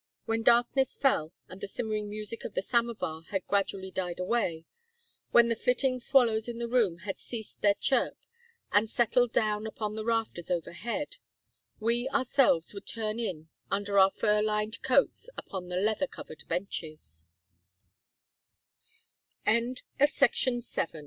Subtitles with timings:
[0.25, 4.65] When darkness fell, and the simmering music of the samovar had gradually died away;
[5.29, 8.17] when the flitting swallows in the room had ceased their chirp,
[8.71, 11.17] and settled down upon the rafters overhead,
[11.79, 16.73] we ourselves would turn in under our fur lined coats upon the leather covered benc